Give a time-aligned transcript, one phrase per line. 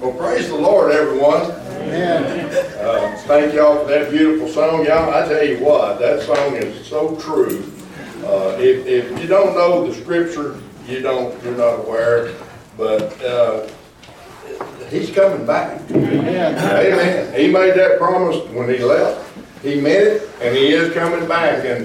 [0.00, 1.40] Well, praise the Lord, everyone.
[1.40, 2.54] Amen.
[2.78, 4.84] Uh, thank y'all for that beautiful song.
[4.84, 7.64] Y'all, I tell you what, that song is so true.
[8.22, 12.34] Uh, if, if you don't know the scripture, you don't, you're not aware,
[12.76, 13.66] but, uh,
[14.90, 15.80] he's coming back.
[15.90, 16.58] Amen.
[16.58, 17.40] Amen.
[17.40, 19.34] He made that promise when he left.
[19.62, 21.64] He meant it, and he is coming back.
[21.64, 21.84] And,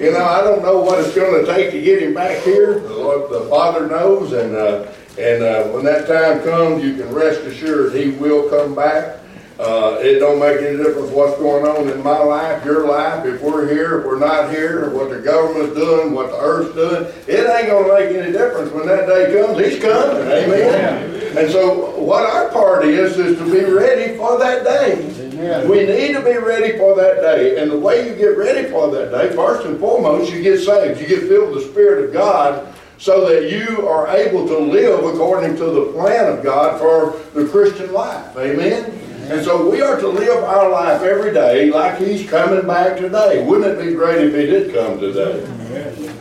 [0.00, 2.80] you know, I don't know what it's gonna take to get him back here.
[2.80, 7.12] The Lord, the Father knows, and, uh, and, uh, when that time comes, you can
[7.14, 9.18] rest assured he will come back.
[9.58, 13.40] Uh, it don't make any difference what's going on in my life, your life, if
[13.40, 17.04] we're here, if we're not here, what the government's doing, what the earth's doing.
[17.28, 19.64] It ain't gonna make any difference when that day comes.
[19.64, 21.38] He's coming, amen.
[21.38, 25.08] And so what our part is, is to be ready for that day.
[25.20, 25.68] Amen.
[25.68, 27.62] We need to be ready for that day.
[27.62, 31.00] And the way you get ready for that day, first and foremost, you get saved.
[31.00, 35.04] You get filled with the Spirit of God so that you are able to live
[35.04, 38.34] according to the plan of God for the Christian life.
[38.34, 38.98] Amen?
[39.30, 43.44] And so we are to live our life every day like He's coming back today.
[43.44, 45.44] Wouldn't it be great if He did come today?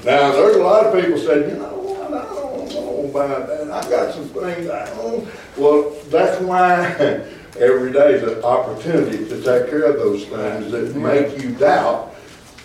[0.03, 3.71] Now, there's a lot of people said, you know what, I don't know about that.
[3.71, 5.25] I've got some things I don't.
[5.55, 6.81] Well, that's why
[7.61, 12.13] every day is an opportunity to take care of those things that make you doubt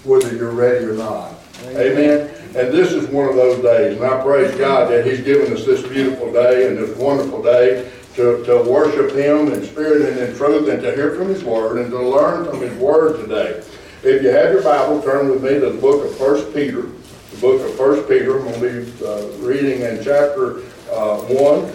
[0.03, 1.35] whether you're ready or not.
[1.67, 2.35] Amen.
[2.57, 5.67] And this is one of those days, and I praise God that He's given us
[5.67, 10.35] this beautiful day and this wonderful day to, to worship Him in spirit and in
[10.35, 13.63] truth and to hear from His Word and to learn from His Word today.
[14.03, 16.83] If you have your Bible, turn with me to the book of First Peter.
[16.83, 18.39] The book of First Peter.
[18.39, 20.61] I'm going to be uh, reading in chapter
[20.91, 21.71] uh, 1.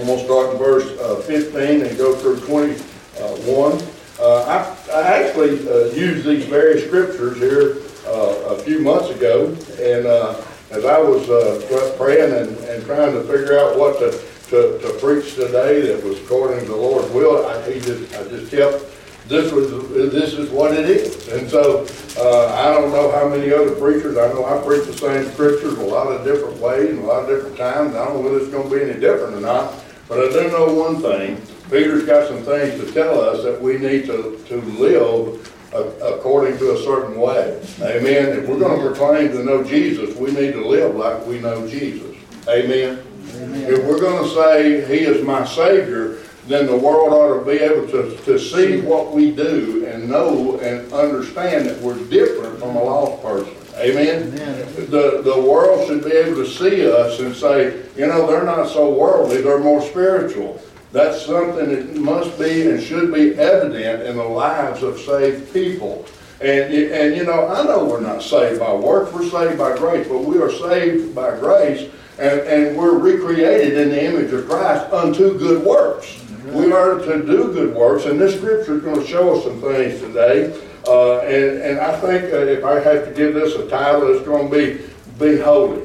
[0.00, 3.80] I'm going to start in verse uh, 15 and go through 21.
[4.20, 9.46] Uh, I, I actually uh, used these various scriptures here uh, a few months ago,
[9.80, 14.10] and uh, as I was uh, praying and, and trying to figure out what to,
[14.50, 18.24] to, to preach today that was according to the Lord's will, I, he just, I
[18.28, 18.84] just kept
[19.28, 19.70] this was
[20.10, 21.28] this is what it is.
[21.28, 24.16] And so uh, I don't know how many other preachers.
[24.16, 27.24] I know I preach the same scriptures a lot of different ways and a lot
[27.24, 27.94] of different times.
[27.94, 29.74] I don't know whether it's going to be any different or not.
[30.08, 31.40] But I do know one thing.
[31.70, 36.74] Peter's got some things to tell us that we need to, to live according to
[36.74, 37.60] a certain way.
[37.80, 38.38] Amen.
[38.38, 41.68] If we're going to proclaim to know Jesus, we need to live like we know
[41.68, 42.16] Jesus.
[42.48, 43.02] Amen.
[43.34, 47.62] If we're going to say He is my Savior, then the world ought to be
[47.62, 52.74] able to, to see what we do and know and understand that we're different from
[52.74, 53.54] a lost person.
[53.76, 54.32] Amen?
[54.32, 54.90] Amen.
[54.90, 58.68] The, the world should be able to see us and say, you know, they're not
[58.68, 60.60] so worldly, they're more spiritual.
[60.92, 66.06] That's something that must be and should be evident in the lives of saved people.
[66.40, 70.06] And, and you know, I know we're not saved by works, we're saved by grace,
[70.08, 74.92] but we are saved by grace and, and we're recreated in the image of Christ
[74.92, 76.20] unto good works.
[76.46, 79.60] We are to do good works, and this scripture is going to show us some
[79.60, 80.58] things today.
[80.86, 84.24] Uh, and, and I think uh, if I have to give this a title, it's
[84.24, 84.84] going to be
[85.18, 85.82] Be Holy.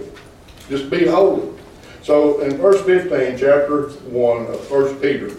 [0.70, 1.53] Just be holy.
[2.04, 5.32] So in verse 15, chapter 1 of 1 Peter,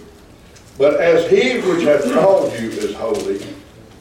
[0.79, 3.45] But as he which hath called you is holy,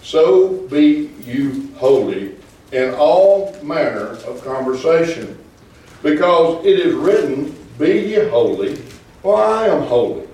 [0.02, 2.36] so be you holy
[2.72, 5.38] in all manner of conversation.
[6.02, 8.76] Because it is written, Be ye holy,
[9.22, 10.28] for I am holy.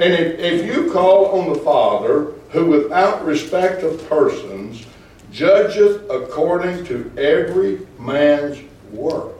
[0.00, 4.84] And if, if you call on the Father, who without respect of persons
[5.30, 8.58] judgeth according to every man's
[8.90, 9.37] work,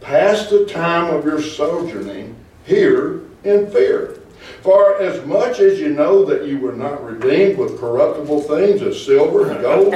[0.00, 4.20] pass the time of your sojourning here in fear.
[4.62, 9.04] For as much as you know that you were not redeemed with corruptible things as
[9.04, 9.94] silver and gold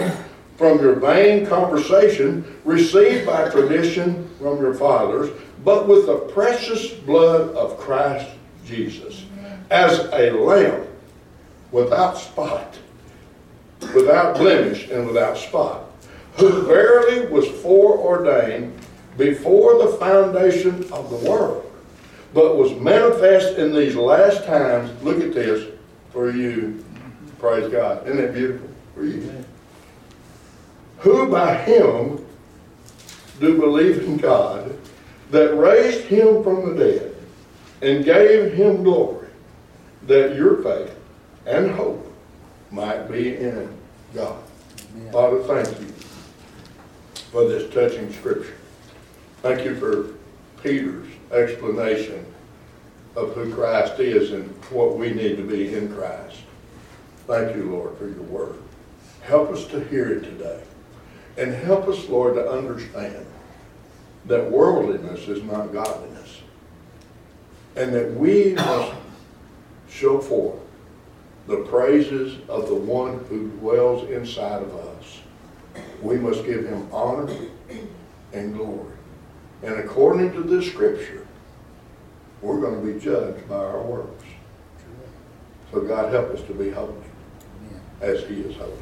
[0.56, 5.30] from your vain conversation received by tradition from your fathers,
[5.64, 8.30] but with the precious blood of Christ
[8.64, 9.24] Jesus,
[9.70, 10.86] as a lamb
[11.70, 12.78] without spot,
[13.94, 15.84] without blemish, and without spot,
[16.36, 18.78] who verily was foreordained
[19.16, 21.70] before the foundation of the world,
[22.32, 24.90] but was manifest in these last times.
[25.02, 25.72] Look at this
[26.12, 26.84] for you.
[27.38, 28.06] Praise God.
[28.06, 28.68] Isn't that beautiful?
[28.94, 29.44] For you.
[30.98, 32.24] Who by him
[33.40, 34.78] do believe in God
[35.30, 37.16] that raised him from the dead
[37.80, 39.28] and gave him glory,
[40.06, 40.94] that your faith
[41.46, 42.06] and hope
[42.70, 43.68] might be in
[44.14, 44.40] God.
[45.10, 45.86] Father, thank you
[47.32, 48.56] for this touching scripture.
[49.42, 50.14] Thank you for
[50.62, 52.24] Peter's explanation
[53.16, 56.38] of who Christ is and what we need to be in Christ.
[57.26, 58.62] Thank you, Lord, for your word.
[59.22, 60.62] Help us to hear it today.
[61.36, 63.26] And help us, Lord, to understand
[64.26, 66.40] that worldliness is not godliness.
[67.74, 68.94] And that we must
[69.90, 70.60] show forth
[71.48, 75.20] the praises of the one who dwells inside of us.
[76.00, 77.28] We must give him honor
[78.32, 78.91] and glory.
[79.62, 81.26] And according to this scripture,
[82.40, 84.24] we're going to be judged by our works.
[85.70, 86.94] So God help us to be holy
[88.00, 88.72] as he is holy.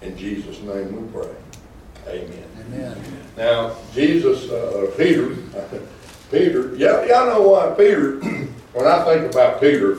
[0.00, 1.34] In Jesus' name we pray.
[2.06, 2.44] Amen.
[2.66, 2.96] Amen.
[3.36, 5.36] Now, Jesus, uh, Peter,
[6.30, 8.18] Peter, yeah, y'all know why Peter,
[8.72, 9.98] when I think about Peter,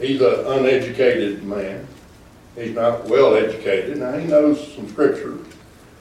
[0.00, 1.86] he's an uneducated man.
[2.56, 3.98] He's not well educated.
[3.98, 5.38] Now, he knows some scripture,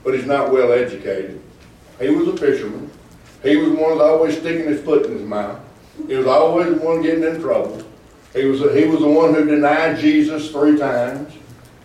[0.03, 1.41] but he's not well educated.
[1.99, 2.84] He was a fisherman.
[3.45, 5.59] He was one that always sticking his foot in his mouth.
[6.07, 7.83] He was always the one getting in trouble.
[8.33, 11.31] He was, he was the one who denied Jesus three times.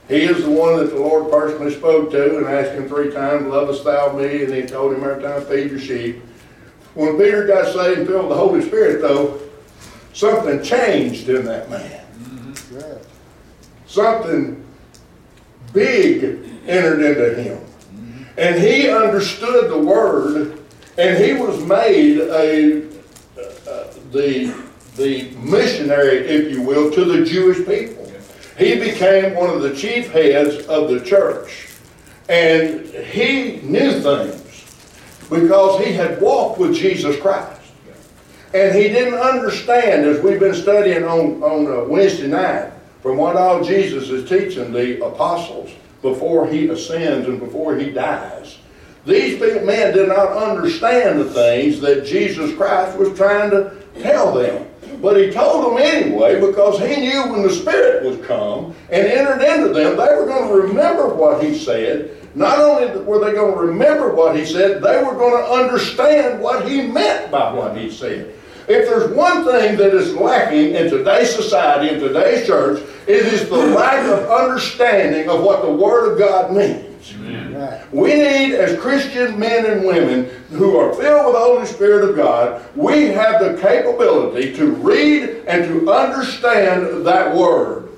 [0.08, 3.46] He is the one that the Lord personally spoke to and asked him three times,
[3.46, 4.42] Lovest thou me?
[4.42, 6.22] And he told him every time, Feed your sheep.
[6.94, 9.38] When Peter got saved and filled with the Holy Spirit, though,
[10.14, 12.04] something changed in that man.
[13.86, 14.64] Something
[15.74, 16.24] big
[16.66, 17.64] entered into him.
[18.38, 20.59] And he understood the word,
[21.00, 22.82] and he was made a,
[23.67, 24.55] uh, the,
[24.97, 28.12] the missionary, if you will, to the Jewish people.
[28.58, 31.69] He became one of the chief heads of the church.
[32.29, 34.67] And he knew things
[35.31, 37.62] because he had walked with Jesus Christ.
[38.53, 43.37] And he didn't understand, as we've been studying on, on uh, Wednesday night, from what
[43.37, 45.70] all Jesus is teaching the apostles
[46.03, 48.58] before he ascends and before he dies.
[49.06, 54.67] These men did not understand the things that Jesus Christ was trying to tell them.
[55.00, 59.43] But he told them anyway because he knew when the Spirit was come and entered
[59.43, 62.17] into them, they were going to remember what he said.
[62.35, 66.41] Not only were they going to remember what he said, they were going to understand
[66.41, 68.35] what he meant by what he said.
[68.69, 73.49] If there's one thing that is lacking in today's society, in today's church, it is
[73.49, 76.89] the lack of understanding of what the Word of God means.
[77.93, 82.17] We need, as Christian men and women who are filled with the Holy Spirit of
[82.17, 87.88] God, we have the capability to read and to understand that Word.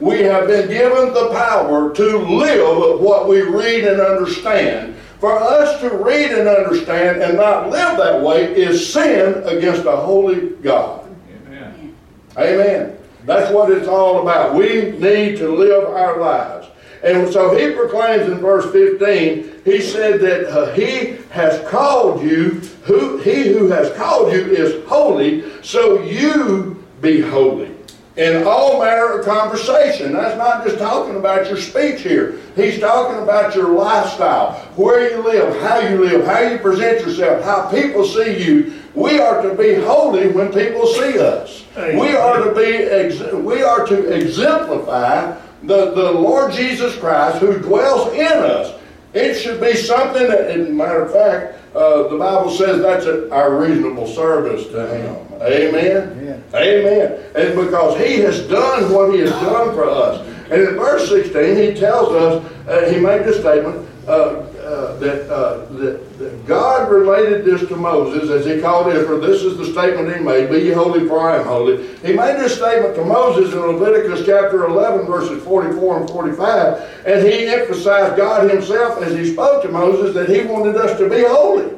[0.00, 4.94] We have been given the power to live what we read and understand.
[5.20, 9.96] For us to read and understand and not live that way is sin against a
[9.96, 11.08] holy God.
[11.46, 11.96] Amen.
[12.36, 12.98] Amen.
[13.24, 14.54] That's what it's all about.
[14.54, 16.65] We need to live our lives.
[17.02, 22.60] And so he proclaims in verse 15, he said that uh, he has called you,
[22.84, 27.72] who he who has called you is holy, so you be holy.
[28.16, 30.14] In all manner of conversation.
[30.14, 32.40] That's not just talking about your speech here.
[32.54, 37.44] He's talking about your lifestyle, where you live, how you live, how you present yourself,
[37.44, 38.72] how people see you.
[38.94, 41.66] We are to be holy when people see us.
[41.76, 48.12] We are to be we are to exemplify the, the Lord Jesus Christ who dwells
[48.14, 48.80] in us.
[49.14, 53.06] It should be something that, as a matter of fact, uh, the Bible says that's
[53.06, 55.16] a, our reasonable service to Him.
[55.42, 56.12] Amen?
[56.12, 56.44] Amen.
[56.54, 57.24] Amen.
[57.34, 60.26] And because He has done what He has done for us.
[60.50, 65.30] And in verse 16, He tells us, uh, He made this statement, uh, uh, that,
[65.30, 69.20] uh, that, that, God related this to Moses as he called Israel.
[69.20, 71.86] This is the statement he made, Be ye holy for I am holy.
[71.98, 77.26] He made this statement to Moses in Leviticus chapter 11 verses 44 and 45 and
[77.26, 81.22] he emphasized God himself as he spoke to Moses that he wanted us to be
[81.22, 81.72] holy.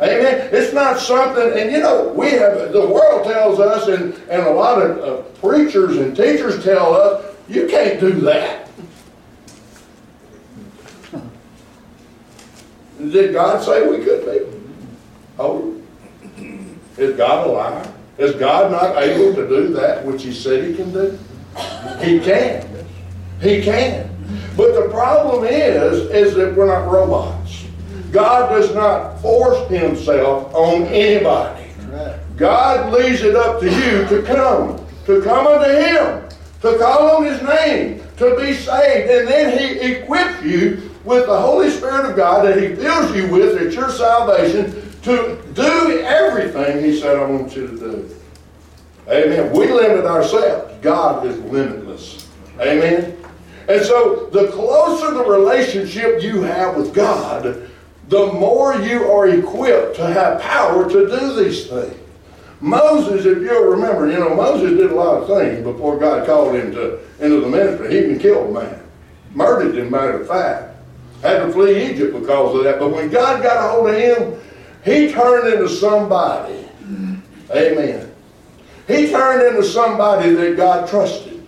[0.00, 0.50] Amen.
[0.52, 4.50] It's not something, and you know, we have, the world tells us, and, and a
[4.50, 8.61] lot of uh, preachers and teachers tell us, you can't do that.
[13.10, 14.58] Did God say we could be?
[15.38, 15.76] Oh,
[16.96, 17.92] is God a liar?
[18.18, 21.18] Is God not able to do that which He said He can do?
[22.00, 22.68] He can.
[23.40, 24.08] He can.
[24.56, 27.64] But the problem is, is that we're not robots.
[28.12, 31.70] God does not force Himself on anybody.
[32.36, 36.28] God leaves it up to you to come, to come unto Him,
[36.60, 41.40] to call on His name, to be saved, and then He equips you with the
[41.40, 46.84] Holy Spirit of God that He fills you with at your salvation to do everything
[46.84, 48.16] He said, I want you to do.
[49.08, 49.52] Amen.
[49.52, 50.72] We limit ourselves.
[50.80, 52.28] God is limitless.
[52.60, 53.16] Amen.
[53.68, 57.68] And so the closer the relationship you have with God,
[58.08, 61.96] the more you are equipped to have power to do these things.
[62.60, 66.54] Moses, if you'll remember, you know, Moses did a lot of things before God called
[66.54, 67.90] him to, into the ministry.
[67.90, 68.82] He even killed a man.
[69.34, 70.71] Murdered him, matter of fact
[71.22, 72.78] had to flee Egypt because of that.
[72.78, 74.40] But when God got a hold of him,
[74.84, 76.68] he turned into somebody.
[77.50, 78.12] Amen.
[78.88, 81.46] He turned into somebody that God trusted,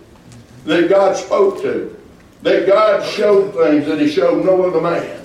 [0.63, 1.95] that God spoke to,
[2.41, 5.21] that God showed things that he showed no other man.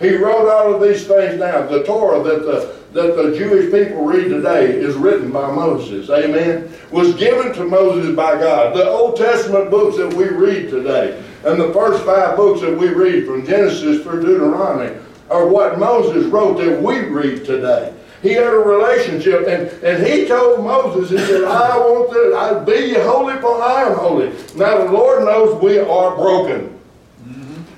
[0.00, 1.70] He wrote all of these things down.
[1.70, 6.10] The Torah that the that the Jewish people read today is written by Moses.
[6.10, 6.72] Amen.
[6.90, 8.74] Was given to Moses by God.
[8.74, 12.88] The Old Testament books that we read today, and the first five books that we
[12.88, 14.98] read from Genesis through Deuteronomy,
[15.30, 17.94] are what Moses wrote that we read today.
[18.20, 22.64] He had a relationship, and, and he told Moses, he said, I want to I
[22.64, 24.28] be holy, for I am holy.
[24.56, 26.78] Now the Lord knows we are broken.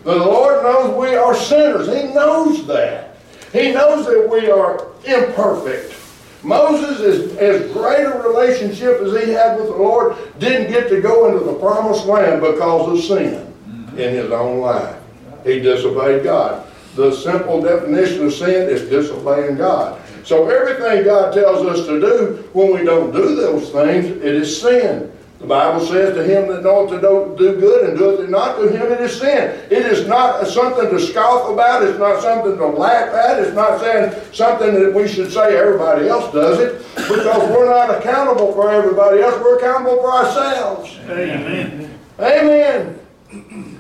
[0.03, 1.87] The Lord knows we are sinners.
[1.87, 3.17] He knows that.
[3.53, 5.95] He knows that we are imperfect.
[6.43, 11.01] Moses, as, as great a relationship as he had with the Lord, didn't get to
[11.01, 13.52] go into the promised land because of sin
[13.99, 14.97] in his own life.
[15.45, 16.67] He disobeyed God.
[16.95, 20.01] The simple definition of sin is disobeying God.
[20.25, 24.61] So everything God tells us to do, when we don't do those things, it is
[24.61, 25.11] sin.
[25.41, 28.69] The Bible says to him that knoweth to do good and doeth it not to
[28.69, 29.51] him, it is sin.
[29.71, 31.83] It is not something to scoff about.
[31.83, 33.41] It's not something to laugh at.
[33.41, 37.99] It's not saying something that we should say everybody else does it because we're not
[37.99, 39.35] accountable for everybody else.
[39.43, 40.97] We're accountable for ourselves.
[41.09, 41.99] Amen.
[42.21, 43.02] Amen.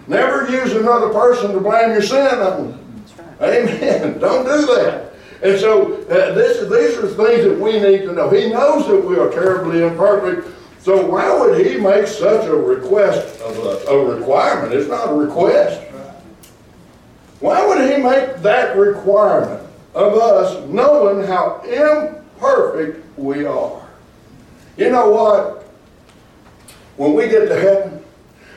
[0.06, 2.78] Never use another person to blame your sin on.
[3.40, 4.18] Amen.
[4.21, 5.12] Don't do that.
[5.42, 8.30] And so uh, this, these are things that we need to know.
[8.30, 10.49] He knows that we are terribly imperfect.
[10.80, 14.73] So why would he make such a request of a, a requirement?
[14.73, 15.80] It's not a request.
[17.40, 23.82] Why would he make that requirement of us knowing how imperfect we are?
[24.76, 25.68] You know what?
[26.97, 28.01] When we get to heaven,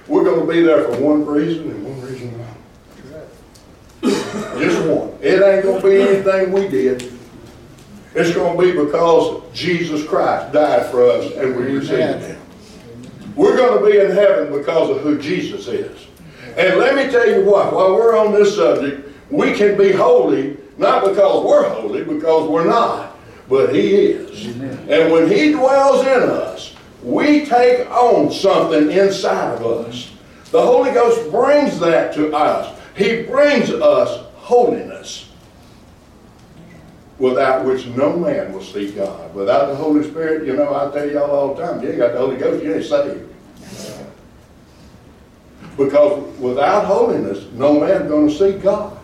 [0.07, 2.51] we're going to be there for one reason and one reason alone.
[4.59, 5.17] Just one.
[5.21, 7.11] It ain't going to be anything we did.
[8.13, 12.41] It's going to be because Jesus Christ died for us and we received Him.
[13.35, 16.07] We're going to be in heaven because of who Jesus is.
[16.55, 20.57] And let me tell you what, while we're on this subject, we can be holy
[20.77, 24.45] not because we're holy, because we're not, but He is.
[24.47, 30.11] And when He dwells in us, we take on something inside of us.
[30.51, 32.79] The Holy Ghost brings that to us.
[32.97, 35.29] He brings us holiness
[37.19, 39.33] without which no man will see God.
[39.35, 42.13] Without the Holy Spirit, you know, I tell y'all all the time, you ain't got
[42.13, 43.31] the Holy Ghost, you ain't saved.
[45.77, 48.97] Because without holiness, no man's going to see God.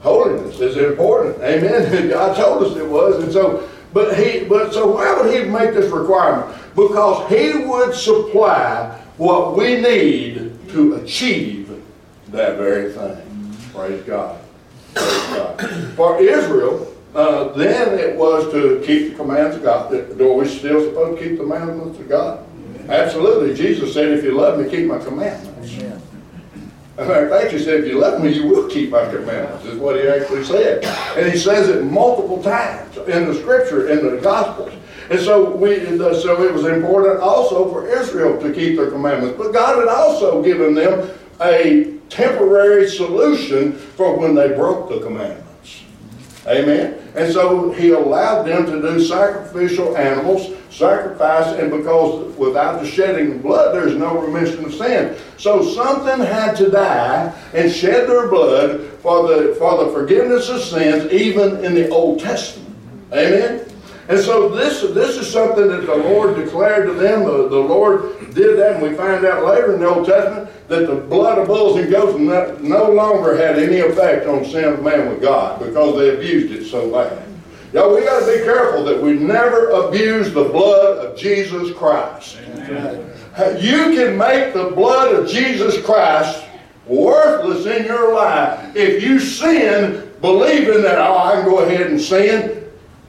[0.00, 1.42] Holiness is important.
[1.42, 2.08] Amen.
[2.10, 3.22] God told us it was.
[3.22, 6.59] And so, but he, but so why would he make this requirement?
[6.74, 11.68] Because he would supply what we need to achieve
[12.28, 13.56] that very thing.
[13.74, 14.40] Praise God.
[14.94, 15.94] Praise God.
[15.96, 19.92] For Israel, uh, then it was to keep the commands of God.
[19.92, 22.46] Are we still supposed to keep the commandments of God?
[22.88, 23.54] Absolutely.
[23.54, 25.72] Jesus said, if you love me, keep my commandments.
[25.74, 26.02] Amen.
[26.98, 29.96] In fact, actually said, if you love me, you will keep my commandments, is what
[29.96, 30.84] he actually said.
[31.16, 34.72] And he says it multiple times in the scripture, in the Gospels.
[35.10, 39.36] And so we, uh, so it was important also for Israel to keep their commandments.
[39.36, 45.82] But God had also given them a temporary solution for when they broke the commandments.
[46.46, 46.96] Amen.
[47.16, 53.32] And so he allowed them to do sacrificial animals, sacrifice, and because without the shedding
[53.32, 55.16] of blood, there's no remission of sin.
[55.38, 60.62] So something had to die and shed their blood for the, for the forgiveness of
[60.62, 62.76] sins, even in the Old Testament.
[63.12, 63.69] Amen.
[64.08, 67.24] And so this, this is something that the Lord declared to them.
[67.24, 70.86] The, the Lord did that, and we find out later in the Old Testament that
[70.86, 75.08] the blood of bulls and goats no longer had any effect on sin of man
[75.08, 77.26] with God because they abused it so bad.
[77.72, 82.38] Y'all, we got to be careful that we never abuse the blood of Jesus Christ.
[82.48, 83.12] Amen.
[83.60, 86.44] You can make the blood of Jesus Christ
[86.86, 92.00] worthless in your life if you sin believing that, oh, I can go ahead and
[92.00, 92.59] sin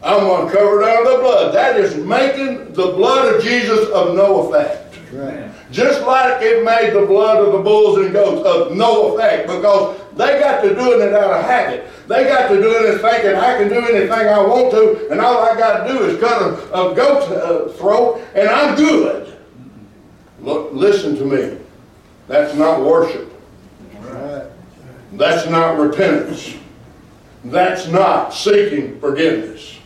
[0.03, 1.53] I'm going to cover it under the blood.
[1.53, 4.97] That is making the blood of Jesus of no effect.
[5.13, 5.51] Right.
[5.71, 9.99] Just like it made the blood of the bulls and goats of no effect because
[10.15, 11.87] they got to doing it out of habit.
[12.07, 15.43] They got to doing it thinking I can do anything I want to and all
[15.43, 19.37] I got to do is cut a, a goat's uh, throat and I'm good.
[20.41, 21.57] Look, listen to me.
[22.27, 23.31] That's not worship.
[23.99, 24.47] Right.
[25.13, 26.55] That's not repentance.
[27.45, 29.77] That's not seeking forgiveness.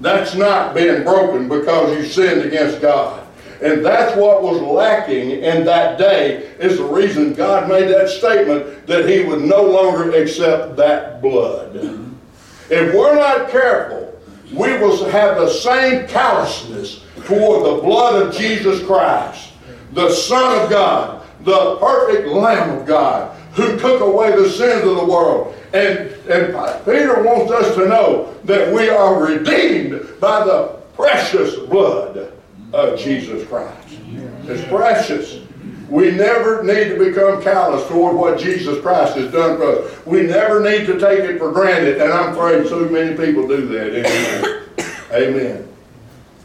[0.00, 3.26] That's not being broken because you sinned against God.
[3.60, 8.86] And that's what was lacking in that day is the reason God made that statement
[8.86, 11.74] that he would no longer accept that blood.
[12.70, 14.16] If we're not careful,
[14.52, 19.52] we will have the same callousness toward the blood of Jesus Christ,
[19.92, 24.96] the Son of God, the perfect Lamb of God, who took away the sins of
[24.96, 25.54] the world.
[25.72, 32.32] And, and Peter wants us to know that we are redeemed by the precious blood
[32.72, 33.98] of Jesus Christ.
[34.44, 35.40] It's precious.
[35.88, 40.06] We never need to become callous toward what Jesus Christ has done for us.
[40.06, 43.66] We never need to take it for granted, and I'm afraid so many people do
[43.68, 44.06] that.
[44.06, 44.64] Amen.
[45.12, 45.68] Amen.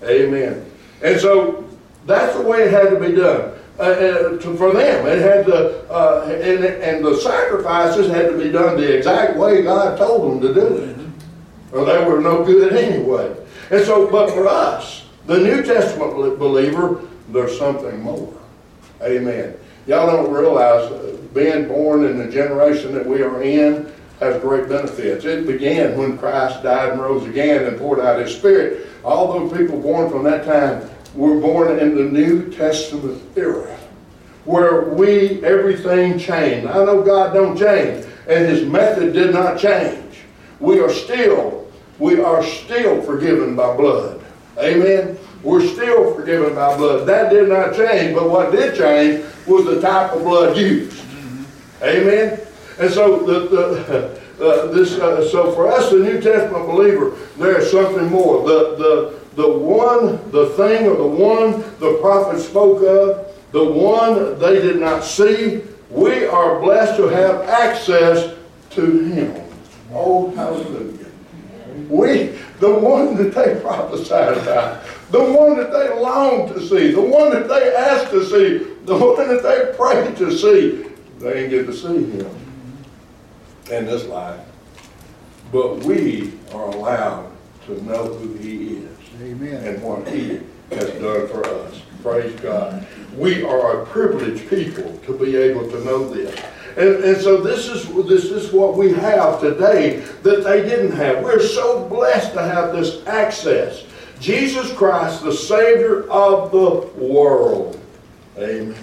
[0.03, 0.71] Amen.
[1.01, 1.65] And so
[2.05, 3.52] that's the way it had to be done.
[3.79, 8.37] Uh, uh, to, for them, it had to, uh, and, and the sacrifices had to
[8.37, 10.97] be done the exact way God told them to do it,
[11.71, 13.35] or they were no good anyway.
[13.71, 18.31] And so, but for us, the New Testament believer, there's something more.
[19.01, 19.55] Amen.
[19.87, 24.69] Y'all don't realize uh, being born in the generation that we are in has great
[24.69, 25.25] benefits.
[25.25, 28.87] It began when Christ died and rose again and poured out his spirit.
[29.03, 33.79] All those people born from that time were born in the New Testament era
[34.45, 36.67] where we, everything changed.
[36.67, 40.17] I know God don't change and his method did not change.
[40.59, 44.23] We are still, we are still forgiven by blood.
[44.57, 45.17] Amen.
[45.43, 47.07] We're still forgiven by blood.
[47.07, 51.03] That did not change, but what did change was the type of blood used.
[51.81, 52.39] Amen.
[52.79, 57.59] And so the, the uh, this uh, so for us, the New Testament believer, there
[57.59, 58.47] is something more.
[58.47, 64.37] The the the one, the thing, or the one the prophet spoke of, the one
[64.39, 65.61] they did not see.
[65.89, 68.35] We are blessed to have access
[68.71, 69.43] to Him.
[69.91, 71.05] Oh, hallelujah!
[71.89, 77.01] We, the one that they prophesied about, the one that they longed to see, the
[77.01, 81.49] one that they asked to see, the one that they prayed to see, they didn't
[81.49, 82.29] get to see him
[83.71, 84.39] in this life.
[85.51, 87.31] But we are allowed
[87.67, 89.63] to know who he is Amen.
[89.63, 90.39] and what he
[90.71, 91.81] has done for us.
[92.01, 92.85] Praise God.
[93.15, 96.37] We are a privileged people to be able to know this.
[96.75, 101.23] And, and so this is this is what we have today that they didn't have.
[101.23, 103.83] We're so blessed to have this access.
[104.19, 107.79] Jesus Christ, the Savior of the world.
[108.37, 108.75] Amen.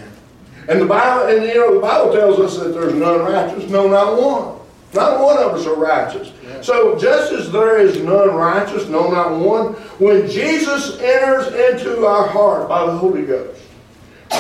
[0.69, 3.89] And the Bible, and you know, the Bible tells us that there's none righteous, no,
[3.89, 4.60] not one.
[4.93, 6.33] Not one of us are righteous.
[6.45, 6.61] Yeah.
[6.63, 12.27] So just as there is none righteous, no, not one, when Jesus enters into our
[12.27, 13.63] heart by the Holy Ghost,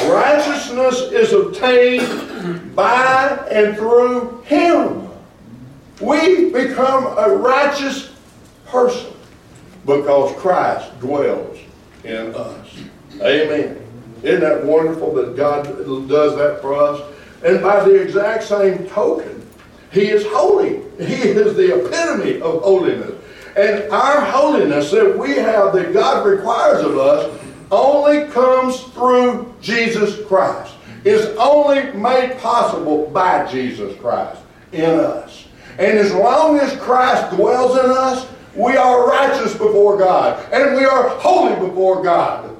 [0.06, 5.08] righteousness is obtained by and through Him.
[6.00, 8.12] We become a righteous
[8.66, 9.12] person
[9.86, 11.58] because Christ dwells
[12.04, 12.68] in us.
[13.20, 13.86] Amen.
[14.22, 15.64] Isn't that wonderful that God
[16.08, 17.00] does that for us?
[17.44, 19.39] And by the exact same token,
[19.92, 20.82] He is holy.
[20.98, 23.12] He is the epitome of holiness.
[23.56, 27.38] And our holiness that we have, that God requires of us,
[27.70, 30.74] only comes through Jesus Christ.
[31.04, 35.46] Is only made possible by Jesus Christ in us.
[35.78, 40.44] And as long as Christ dwells in us, we are righteous before God.
[40.52, 42.54] And we are holy before God.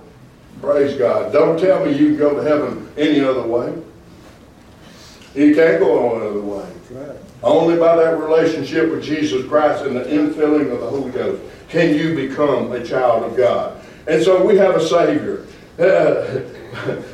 [0.62, 1.33] Praise God.
[1.33, 3.75] Don't tell me you can go to heaven any other way.
[5.35, 6.66] You can't go no other way.
[6.90, 7.16] Right.
[7.42, 11.94] Only by that relationship with Jesus Christ and the infilling of the Holy Ghost can
[11.94, 13.81] you become a child of God.
[14.09, 15.46] And so we have a Savior.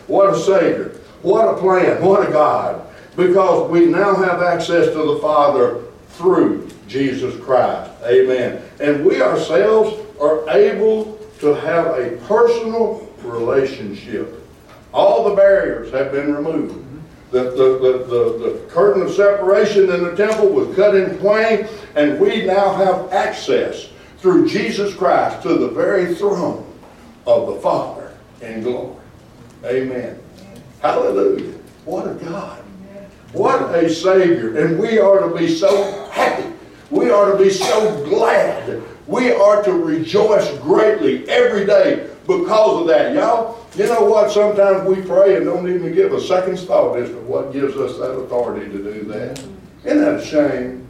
[0.06, 1.00] What a Savior.
[1.22, 2.02] What a plan.
[2.04, 2.86] What a God.
[3.16, 7.90] Because we now have access to the Father through Jesus Christ.
[8.04, 8.62] Amen.
[8.80, 14.46] And we ourselves are able to have a personal relationship.
[14.92, 16.86] All the barriers have been removed.
[17.36, 17.58] The, the,
[18.08, 22.74] the, the, curtain of separation in the temple was cut in twain, and we now
[22.76, 26.66] have access through Jesus Christ to the very throne
[27.26, 28.96] of the Father in glory.
[29.66, 30.18] Amen.
[30.80, 31.52] Hallelujah.
[31.84, 32.62] What a God.
[33.34, 34.56] What a Savior.
[34.56, 36.50] And we are to be so happy.
[36.90, 38.82] We are to be so glad.
[39.06, 43.14] We are to rejoice greatly every day because of that.
[43.14, 44.30] Y'all, you know what?
[44.30, 47.98] Sometimes we pray and don't even give a second's thought as to what gives us
[47.98, 49.38] that authority to do that.
[49.84, 50.86] Isn't that a shame?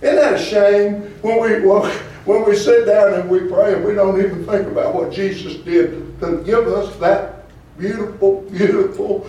[0.00, 1.68] Isn't that a shame when we
[2.24, 5.56] when we sit down and we pray and we don't even think about what Jesus
[5.56, 7.46] did to give us that
[7.78, 9.26] beautiful, beautiful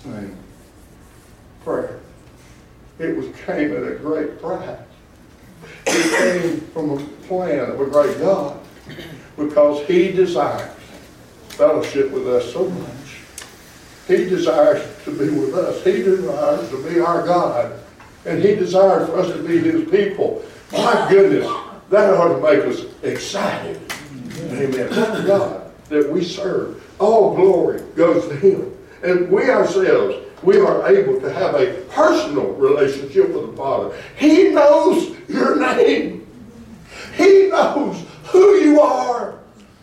[0.00, 0.36] thing,
[1.64, 2.00] prayer.
[2.98, 4.78] It was came at a great price.
[5.86, 8.58] It came from a plan of a great God
[9.38, 10.70] because He desires
[11.50, 12.88] fellowship with us so much.
[14.06, 15.82] He desires to be with us.
[15.84, 17.78] He desires to be our God.
[18.24, 20.44] And He desires for us to be His people.
[20.72, 21.50] My goodness,
[21.90, 23.80] that ought to make us excited.
[24.52, 24.88] Amen.
[24.90, 26.84] That's God that we serve.
[27.00, 28.74] All glory goes to Him.
[29.02, 33.96] And we ourselves, we are able to have a personal relationship with the Father.
[34.16, 36.26] He knows your name.
[37.16, 38.04] He knows
[38.80, 39.38] are.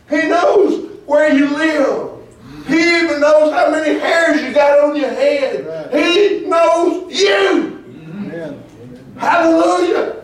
[0.10, 2.12] He knows where you live.
[2.68, 5.94] He even knows how many hairs you got on your head.
[5.94, 7.84] He knows you.
[8.10, 8.64] Amen.
[9.18, 10.24] Hallelujah.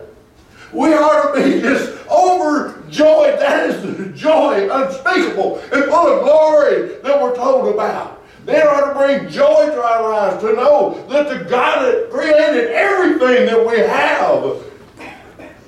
[0.72, 3.38] We ought to be just overjoyed.
[3.38, 8.22] That is the joy unspeakable and full of glory that we're told about.
[8.44, 12.70] Then ought to bring joy to our lives to know that the God that created
[12.72, 14.64] everything that we have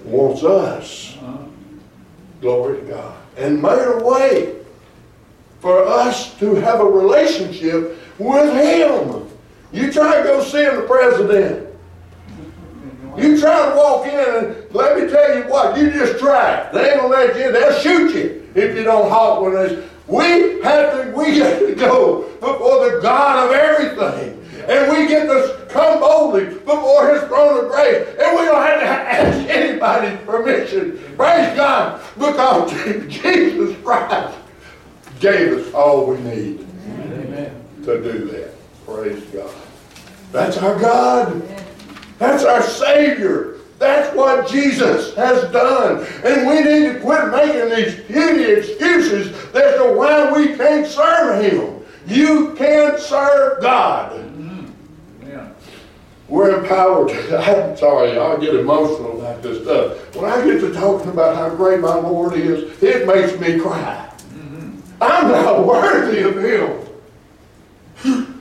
[0.05, 1.04] wants us.
[2.41, 3.17] Glory to God.
[3.37, 4.57] And made a way
[5.61, 9.29] for us to have a relationship with Him.
[9.73, 11.69] You try to go see the president.
[13.17, 16.69] You try to walk in and let me tell you what, you just try.
[16.73, 17.53] They ain't gonna let you in.
[17.53, 21.75] They'll shoot you if you don't halt when they we have to we have to
[21.75, 24.44] go before the God of everything.
[24.69, 28.07] And we get to come boldly before his throne of grace.
[28.19, 30.99] And we don't have to ask anybody's permission.
[31.17, 32.01] Praise God.
[32.17, 32.71] Because
[33.09, 34.39] Jesus Christ
[35.21, 37.55] gave us all we need Amen.
[37.85, 38.55] to do that.
[38.87, 39.55] Praise God.
[40.33, 41.43] That's our God.
[42.19, 43.55] That's our Savior.
[43.79, 46.07] That's what Jesus has done.
[46.25, 51.45] And we need to quit making these puny excuses as to why we can't serve
[51.45, 51.83] Him.
[52.07, 54.34] You can't serve God.
[56.25, 56.35] Mm-hmm.
[56.35, 57.11] We're empowered.
[57.33, 60.17] I'm sorry, I get emotional about this stuff.
[60.17, 64.11] When I get to talking about how great my Lord is, it makes me cry.
[64.35, 65.03] Mm-hmm.
[65.03, 66.81] I'm not worthy of Him.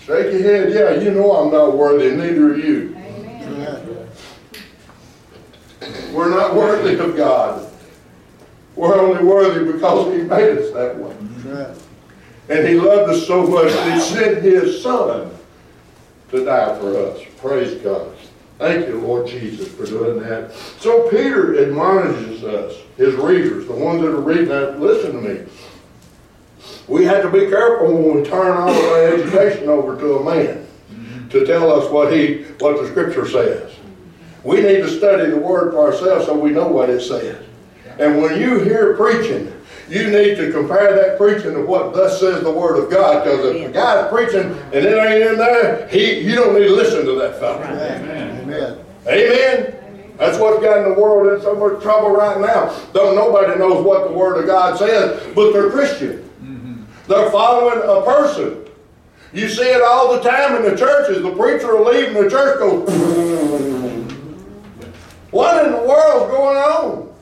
[0.00, 2.94] Shake your head, yeah, you know I'm not worthy, neither are you.
[6.12, 7.70] We're not worthy of God.
[8.74, 11.74] We're only worthy because He made us that way.
[12.48, 15.37] And He loved us so much that He sent His Son
[16.30, 17.22] to die for us.
[17.38, 18.14] Praise God.
[18.58, 20.52] Thank you, Lord Jesus, for doing that.
[20.52, 25.46] So Peter admonishes us, his readers, the ones that are reading that, listen to me.
[26.88, 30.24] We have to be careful when we turn all of our education over to a
[30.24, 30.66] man
[31.30, 33.72] to tell us what he what the scripture says.
[34.42, 37.44] We need to study the word for ourselves so we know what it says.
[37.98, 39.52] And when you hear preaching,
[39.88, 43.24] you need to compare that preaching to what thus says the word of God.
[43.24, 46.74] Because if the guy's preaching and it ain't in there, he you don't need to
[46.74, 47.62] listen to that fellow.
[47.62, 48.42] Amen.
[48.42, 48.78] Amen.
[49.06, 49.74] Amen.
[50.18, 52.76] That's what what's gotten the world in so much trouble right now.
[52.92, 56.28] Don't nobody knows what the Word of God says, but they're Christian.
[56.42, 56.82] Mm-hmm.
[57.06, 58.64] They're following a person.
[59.32, 61.22] You see it all the time in the churches.
[61.22, 62.88] The preacher will leave and the church goes.
[65.30, 67.14] what in the world's going on?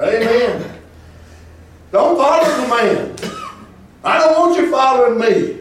[0.00, 0.73] Amen.
[1.94, 3.16] Don't follow the man.
[4.02, 5.60] I don't want you following me.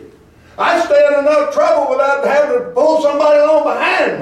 [0.57, 4.19] I stay in enough trouble without having to pull somebody along behind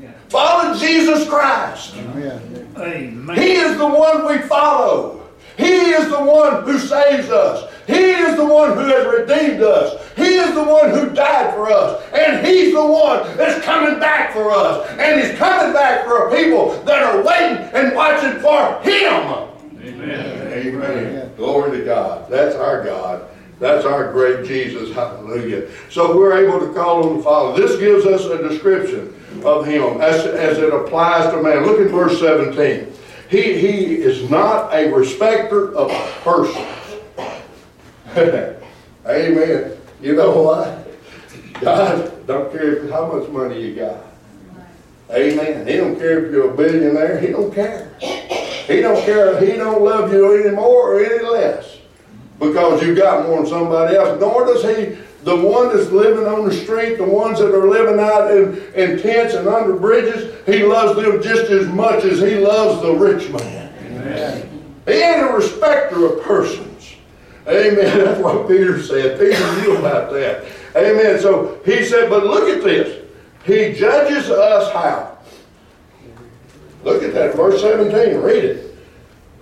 [0.00, 0.10] me.
[0.28, 1.96] Follow Jesus Christ.
[1.96, 3.36] Amen.
[3.36, 5.28] He is the one we follow.
[5.56, 7.68] He is the one who saves us.
[7.88, 10.00] He is the one who has redeemed us.
[10.14, 12.00] He is the one who died for us.
[12.12, 14.88] And He's the one that's coming back for us.
[14.90, 19.48] And He's coming back for a people that are waiting and watching for Him.
[19.82, 20.37] Amen.
[20.66, 21.32] Amen.
[21.36, 22.30] Glory to God.
[22.30, 23.28] That's our God.
[23.58, 24.94] That's our great Jesus.
[24.94, 25.68] Hallelujah.
[25.90, 27.60] So we're able to call on the Father.
[27.60, 31.66] This gives us a description of Him as, as it applies to man.
[31.66, 32.92] Look at verse 17.
[33.28, 35.90] He, he is not a respecter of
[36.22, 36.66] persons.
[39.06, 39.76] Amen.
[40.00, 40.88] You know what?
[41.60, 44.04] God don't care how much money you got.
[45.10, 45.66] Amen.
[45.66, 47.18] He don't care if you're a billionaire.
[47.18, 47.90] He don't care.
[48.68, 49.32] He don't care.
[49.32, 51.78] if He don't love you any more or any less
[52.38, 54.20] because you got more than somebody else.
[54.20, 57.98] Nor does he the one that's living on the street, the ones that are living
[57.98, 62.36] out in, in tents and under bridges, he loves them just as much as he
[62.36, 63.72] loves the rich man.
[63.84, 64.64] Amen.
[64.86, 66.94] He ain't a respecter of persons.
[67.48, 67.76] Amen.
[68.04, 69.18] That's what Peter said.
[69.18, 70.44] Peter knew about that.
[70.76, 71.20] Amen.
[71.20, 73.04] So he said, but look at this.
[73.44, 75.17] He judges us how?
[76.84, 78.20] Look at that, verse 17.
[78.20, 78.76] Read it.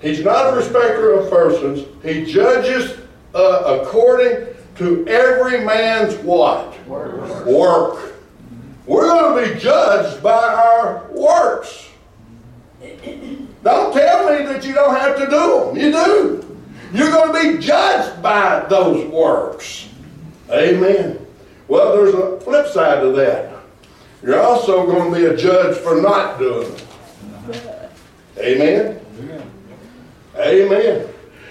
[0.00, 1.86] He's not a respecter of persons.
[2.02, 2.98] He judges
[3.34, 6.86] uh, according to every man's what?
[6.86, 7.46] Work.
[7.46, 8.14] Work.
[8.86, 11.88] We're going to be judged by our works.
[13.64, 15.76] Don't tell me that you don't have to do them.
[15.76, 16.58] You do.
[16.92, 19.88] You're going to be judged by those works.
[20.50, 21.26] Amen.
[21.66, 23.56] Well, there's a flip side to that.
[24.22, 26.86] You're also going to be a judge for not doing them.
[28.38, 29.00] Amen.
[30.36, 31.08] Amen.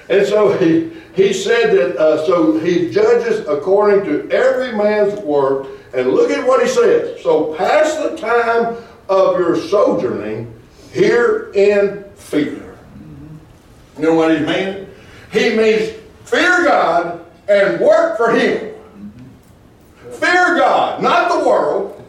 [0.09, 5.67] And so he, he said that, uh, so he judges according to every man's work.
[5.93, 7.21] And look at what he says.
[7.23, 8.75] So pass the time
[9.07, 10.53] of your sojourning
[10.91, 12.77] here in fear.
[13.97, 14.89] You know what he means?
[15.31, 15.93] He means
[16.25, 18.73] fear God and work for him.
[20.11, 22.03] Fear God, not the world,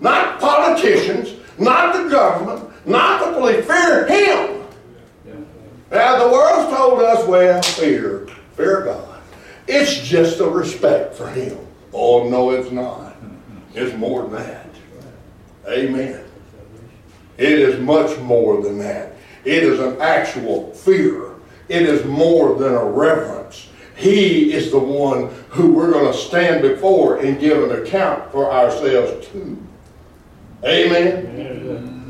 [0.00, 3.64] not politicians, not the government, not the police.
[3.66, 4.62] Fear him.
[5.90, 9.20] Now the world's told us, well, fear, fear God.
[9.68, 11.58] It's just a respect for him.
[11.92, 13.14] Oh no, it's not.
[13.74, 14.66] It's more than that.
[15.68, 16.24] Amen.
[17.36, 19.12] It is much more than that.
[19.44, 21.34] It is an actual fear.
[21.68, 23.68] It is more than a reverence.
[23.96, 28.50] He is the one who we're going to stand before and give an account for
[28.50, 29.62] ourselves to.
[30.64, 31.26] Amen.
[31.26, 32.01] Amen.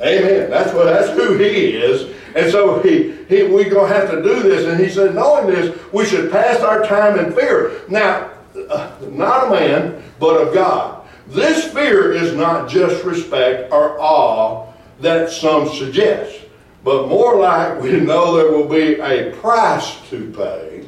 [0.00, 0.50] Amen.
[0.50, 0.84] That's what.
[0.84, 2.14] That's who He is.
[2.36, 4.66] And so he, he we're to have to do this.
[4.66, 7.80] And he said, knowing this, we should pass our time in fear.
[7.88, 8.30] Now,
[8.68, 11.08] uh, not a man, but of God.
[11.28, 16.40] This fear is not just respect or awe that some suggest,
[16.84, 20.86] but more like we know there will be a price to pay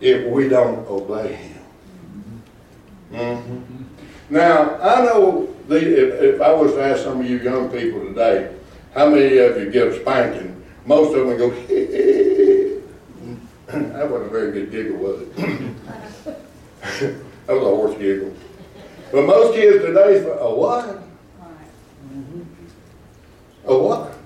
[0.00, 1.64] if we don't obey Him.
[3.12, 3.82] Mm-hmm.
[4.30, 8.54] Now, I know if, if I was to ask some of you young people today,
[8.94, 10.62] how many of you get a spanking?
[10.84, 11.50] Most of them go,
[13.66, 15.36] that wasn't a very good giggle, was it?
[17.46, 18.34] that was a horse giggle.
[19.12, 21.02] But most kids today, a what?
[23.66, 24.16] A what?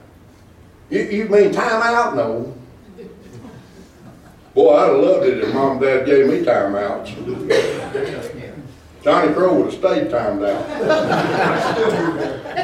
[0.91, 2.15] You, you mean time out?
[2.15, 2.55] No.
[4.55, 7.11] Boy, I'd have loved it if mom and dad gave me time outs.
[9.05, 10.65] Johnny Crow would have stayed timed out.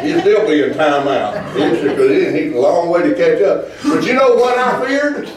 [0.03, 1.35] He'd still be in time out.
[1.53, 3.69] Because he's a long way to catch up.
[3.85, 5.31] But you know what I feared?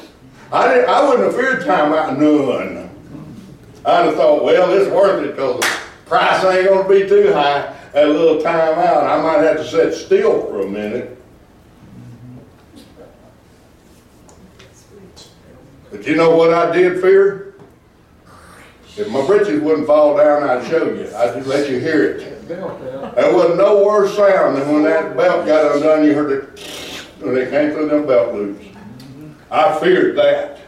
[0.49, 2.89] I, didn't, I wouldn't have feared time out none.
[3.85, 5.67] I'd have thought, well, it's worth it because the
[6.05, 7.75] price ain't going to be too high.
[7.95, 11.21] A little time out, I might have to sit still for a minute.
[15.91, 17.42] But you know what I did fear?
[18.95, 21.09] If my britches wouldn't fall down, I'd show you.
[21.15, 22.47] I'd just let you hear it.
[22.47, 26.05] There wasn't no worse sound than when that belt got undone.
[26.05, 26.59] You heard it
[27.19, 28.65] when it came through them belt loops.
[29.49, 30.59] I feared that.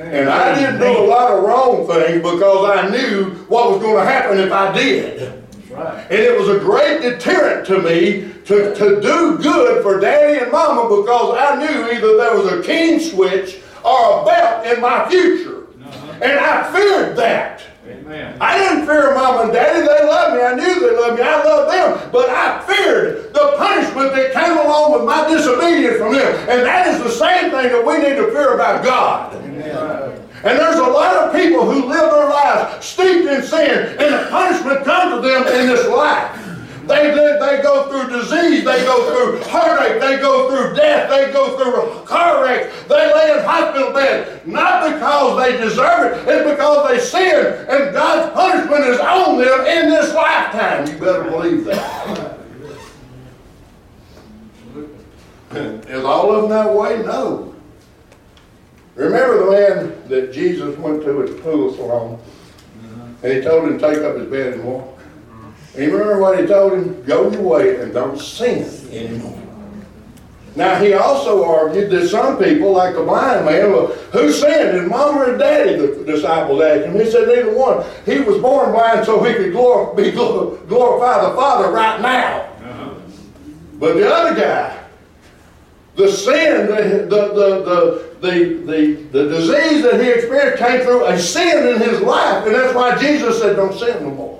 [0.00, 4.04] And I didn't do a lot of wrong things because I knew what was going
[4.04, 5.32] to happen if I did.
[5.70, 10.50] And it was a great deterrent to me to, to do good for daddy and
[10.50, 15.08] mama because I knew either there was a king switch or a belt in my
[15.08, 15.59] future.
[16.22, 17.62] And I feared that.
[17.86, 18.36] Amen.
[18.40, 19.80] I didn't fear mom and daddy.
[19.80, 20.42] They loved me.
[20.42, 21.24] I knew they loved me.
[21.24, 22.10] I loved them.
[22.12, 26.48] But I feared the punishment that came along with my disobedience from them.
[26.48, 29.34] And that is the same thing that we need to fear about God.
[29.34, 30.20] Amen.
[30.42, 34.28] And there's a lot of people who live their lives steeped in sin, and the
[34.30, 36.49] punishment comes to them in this life.
[36.90, 41.32] They, they, they go through disease, they go through heartache, they go through death, they
[41.32, 44.44] go through car wrecks, they lay in hospital bed.
[44.44, 49.66] Not because they deserve it, it's because they sin, and God's punishment is on them
[49.66, 50.88] in this lifetime.
[50.88, 52.38] You better believe that.
[55.52, 57.04] is all of them that way?
[57.06, 57.54] No.
[58.96, 62.20] Remember the man that Jesus went to at the pool Siloam,
[63.22, 64.99] and he told him to take up his bed and walk?
[65.74, 67.02] And you remember what he told him?
[67.04, 69.36] Go your way and don't sin anymore.
[70.56, 74.76] Now he also argued that some people, like the blind man, well, who sinned?
[74.76, 75.76] His mom or daddy?
[75.76, 76.94] The disciples asked him.
[76.94, 77.84] He said neither one.
[78.04, 82.40] He was born blind so he could glor- be glor- glorify the Father right now.
[82.40, 82.94] Uh-huh.
[83.78, 84.76] But the other guy,
[85.94, 91.18] the sin, the, the, the, the, the, the disease that he experienced came through a
[91.18, 94.39] sin in his life, and that's why Jesus said, "Don't sin no more."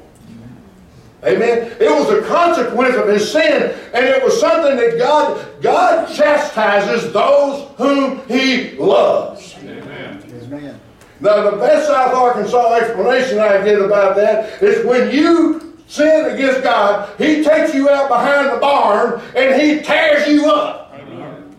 [1.22, 1.76] Amen.
[1.78, 7.12] It was a consequence of his sin, and it was something that God God chastises
[7.12, 9.54] those whom He loves.
[9.58, 10.24] Amen.
[10.42, 10.80] Amen.
[11.20, 16.62] Now, the best South Arkansas explanation I get about that is when you sin against
[16.62, 20.94] God, He takes you out behind the barn and He tears you up.
[20.94, 21.54] Amen.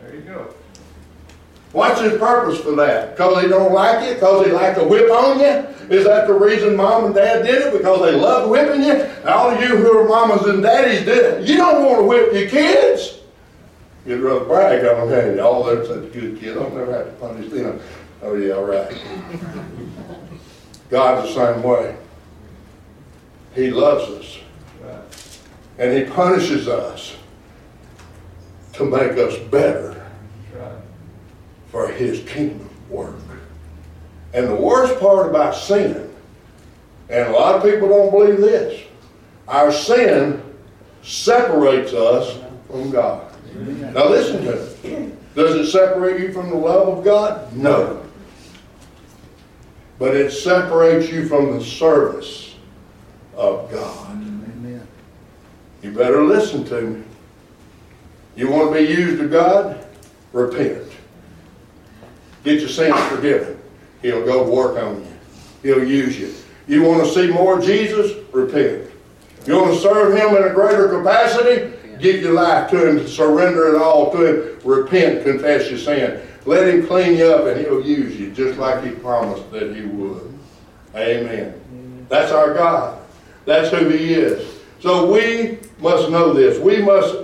[0.00, 0.54] There you go.
[1.74, 3.16] What's His purpose for that?
[3.16, 4.14] Because He don't like it?
[4.14, 5.66] Because He like to whip on you?
[5.94, 7.72] Is that the reason mom and dad did it?
[7.76, 9.06] Because they love whipping you?
[9.26, 11.48] All of you who are mamas and daddies did it.
[11.48, 13.18] You don't want to whip your kids.
[14.06, 16.56] You'd rather brag on them, hey, oh, they're such good kid.
[16.56, 17.80] I'll never have to punish them.
[18.22, 19.02] Oh, yeah, right.
[20.90, 21.96] God's the same way.
[23.54, 24.38] He loves us.
[25.78, 27.16] And He punishes us
[28.74, 29.93] to make us better.
[31.74, 33.16] For his kingdom work.
[34.32, 36.08] And the worst part about sin,
[37.10, 38.80] and a lot of people don't believe this,
[39.48, 40.40] our sin
[41.02, 43.28] separates us from God.
[43.92, 45.12] Now listen to me.
[45.34, 47.52] Does it separate you from the love of God?
[47.56, 48.06] No.
[49.98, 52.54] But it separates you from the service
[53.34, 54.10] of God.
[54.12, 54.86] Amen.
[55.82, 57.02] You better listen to me.
[58.36, 59.84] You want to be used of God?
[60.32, 60.93] Repent.
[62.44, 63.58] Get your sins forgiven.
[64.02, 65.12] He'll go work on you.
[65.62, 66.34] He'll use you.
[66.68, 68.12] You want to see more Jesus?
[68.32, 68.90] Repent.
[69.46, 71.72] You want to serve Him in a greater capacity?
[71.98, 73.06] Give your life to Him.
[73.08, 74.60] Surrender it all to Him.
[74.62, 75.24] Repent.
[75.24, 76.20] Confess your sin.
[76.44, 79.82] Let Him clean you up and He'll use you just like He promised that He
[79.82, 80.38] would.
[80.94, 82.06] Amen.
[82.10, 83.00] That's our God.
[83.46, 84.60] That's who He is.
[84.80, 86.58] So we must know this.
[86.58, 87.16] We must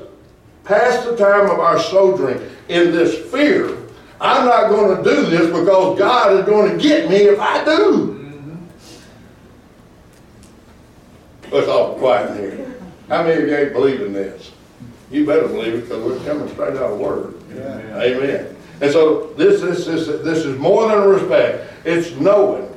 [0.64, 3.76] pass the time of our sojourning in this fear.
[4.20, 7.64] I'm not going to do this because God is going to get me if I
[7.64, 8.18] do.
[8.20, 8.56] Mm-hmm.
[11.50, 12.74] Let's all be quiet in here.
[13.08, 14.52] How many of you ain't believing this?
[15.10, 17.34] You better believe it because we're coming straight out of the Word.
[17.54, 18.00] Yeah.
[18.00, 18.56] Amen.
[18.80, 21.72] And so this, this, this, this is more than respect.
[21.84, 22.68] It's knowing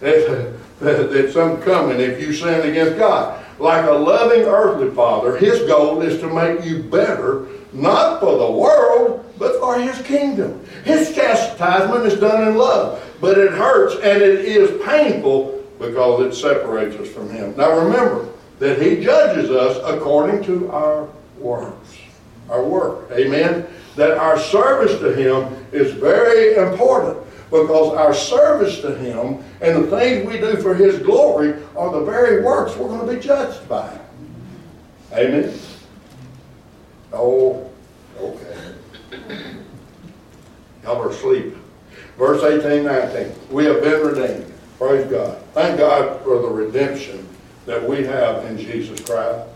[0.00, 3.44] that, that, something coming if you sin against God.
[3.58, 8.50] Like a loving earthly father, his goal is to make you better, not for the
[8.50, 10.64] world, but for his kingdom.
[10.84, 16.38] His chastisement is done in love, but it hurts and it is painful because it
[16.38, 17.56] separates us from him.
[17.56, 21.08] Now remember that he judges us according to our
[21.38, 21.96] works,
[22.48, 23.10] our work.
[23.12, 23.66] Amen.
[23.96, 27.18] That our service to him is very important
[27.50, 32.04] because our service to him and the things we do for his glory are the
[32.04, 33.98] very works we're going to be judged by.
[35.12, 35.52] Amen.
[37.12, 37.70] Oh,
[38.18, 38.74] okay.
[40.82, 41.54] Y'all are asleep.
[42.18, 43.32] Verse 18, 19.
[43.50, 44.52] We have been redeemed.
[44.78, 45.38] Praise God.
[45.54, 47.28] Thank God for the redemption
[47.66, 49.48] that we have in Jesus Christ.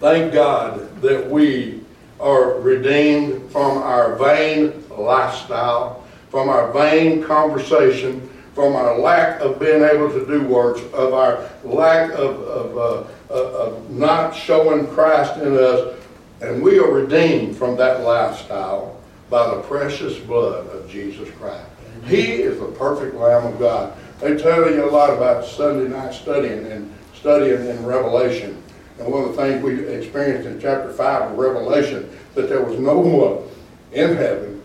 [0.00, 1.80] Thank God that we
[2.20, 9.82] are redeemed from our vain lifestyle, from our vain conversation, from our lack of being
[9.82, 15.56] able to do works, of our lack of, of, uh, of not showing Christ in
[15.56, 15.98] us.
[16.42, 19.00] And we are redeemed from that lifestyle
[19.30, 21.64] by the precious blood of Jesus Christ.
[22.04, 23.96] He is the perfect Lamb of God.
[24.18, 28.60] They tell you a lot about Sunday night studying and studying in Revelation.
[28.98, 32.78] And one of the things we experienced in chapter 5 of Revelation, that there was
[32.78, 33.48] no one
[33.92, 34.60] in heaven,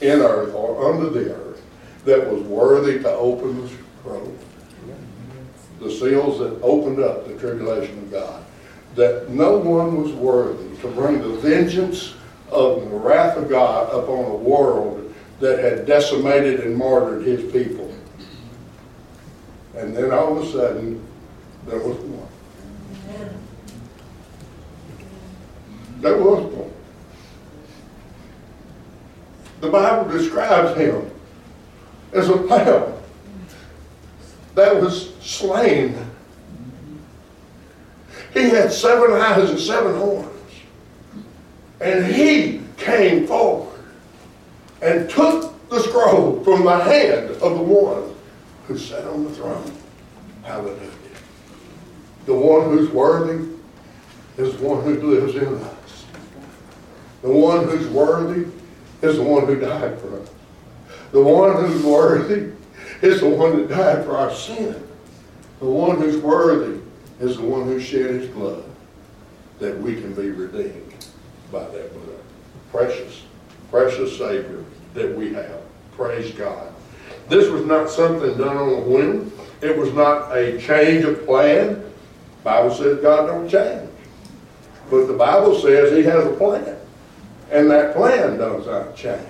[0.00, 1.62] in earth, or under the earth
[2.06, 4.34] that was worthy to open the scroll.
[5.80, 8.44] The seals that opened up the tribulation of God.
[8.94, 12.14] That no one was worthy to bring the vengeance
[12.50, 17.92] of the wrath of God upon a world that had decimated and martyred his people.
[19.76, 21.06] And then all of a sudden,
[21.66, 22.28] there was one.
[26.00, 26.72] There was one.
[29.60, 31.10] The Bible describes him
[32.12, 32.94] as a lamb
[34.54, 35.96] that was slain.
[38.32, 40.29] He had seven eyes and seven horns.
[41.80, 43.80] And he came forward
[44.82, 48.14] and took the scroll from the hand of the one
[48.66, 49.72] who sat on the throne.
[50.42, 50.90] Hallelujah.
[52.26, 53.48] The one who's worthy
[54.36, 56.04] is the one who lives in us.
[57.22, 58.50] The one who's worthy
[59.02, 60.28] is the one who died for us.
[61.12, 62.52] The one who's worthy
[63.02, 64.86] is the one that died for our sin.
[65.58, 66.80] The one who's worthy
[67.20, 68.64] is the one who shed his blood
[69.58, 70.89] that we can be redeemed
[71.50, 72.18] by that blood.
[72.70, 73.22] Precious,
[73.70, 75.60] precious Savior that we have.
[75.92, 76.72] Praise God.
[77.28, 79.32] This was not something done on a whim.
[79.60, 81.84] It was not a change of plan.
[82.42, 83.88] Bible says God don't change.
[84.90, 86.76] But the Bible says he has a plan.
[87.50, 89.26] And that plan does not change.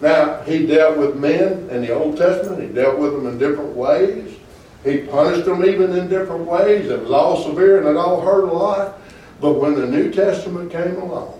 [0.00, 2.62] Now, he dealt with men in the Old Testament.
[2.62, 4.36] He dealt with them in different ways.
[4.84, 6.88] He punished them even in different ways.
[6.88, 8.97] It was all severe and it all hurt a lot.
[9.40, 11.38] But when the New Testament came along,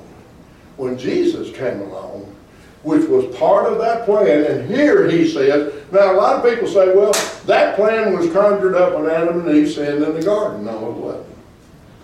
[0.76, 2.34] when Jesus came along,
[2.82, 6.68] which was part of that plan, and here he says, now a lot of people
[6.68, 7.12] say, well,
[7.46, 10.64] that plan was conjured up when Adam and Eve sinned in the garden.
[10.64, 11.26] No, it wasn't.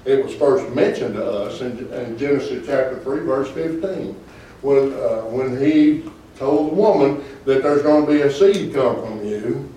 [0.05, 4.15] It was first mentioned to us in, in Genesis chapter 3, verse 15,
[4.63, 6.05] when, uh, when he
[6.37, 9.71] told the woman that there's going to be a seed come from you.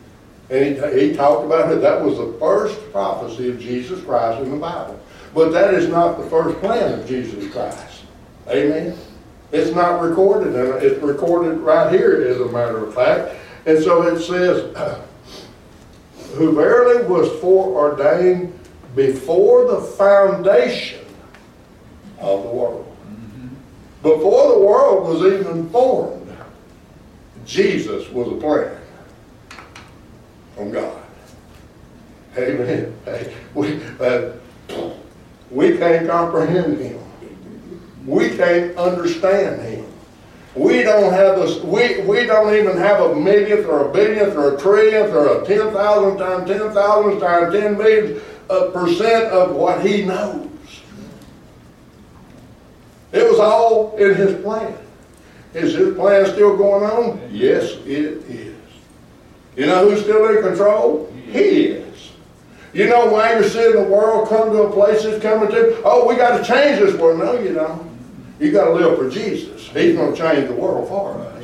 [0.50, 1.82] And he, he talked about it.
[1.82, 5.00] That was the first prophecy of Jesus Christ in the Bible.
[5.38, 8.06] But that is not the first plan of Jesus Christ.
[8.48, 8.98] Amen?
[9.52, 13.36] It's not recorded, and it's recorded right here, as a matter of fact.
[13.68, 14.76] And so it says,
[16.34, 18.60] who verily was foreordained
[18.96, 21.06] before the foundation
[22.18, 22.98] of the world.
[24.02, 26.36] Before the world was even formed,
[27.46, 28.76] Jesus was a plan
[30.56, 31.04] from God.
[32.36, 32.96] Amen.
[33.06, 34.32] Hey, we, uh,
[35.52, 37.00] we can't comprehend him.
[38.06, 39.86] We can't understand him.
[40.56, 44.56] We don't have this, we, we don't even have a millionth or a billionth or
[44.56, 48.22] a trillionth or a 10,000 times 10,000 times 10 million
[48.74, 50.50] percent of what he knows.
[53.12, 54.78] It was all in his plan.
[55.54, 57.30] Is his plan still going on?
[57.32, 58.56] Yes, it is.
[59.56, 61.12] You know who's still in control?
[61.32, 61.97] He is.
[62.78, 65.82] You know why you're seeing the world come to a place it's coming to?
[65.84, 67.18] Oh, we got to change this world.
[67.18, 67.90] No, you don't.
[68.40, 69.68] You got to live for Jesus.
[69.70, 71.44] He's going to change the world for us.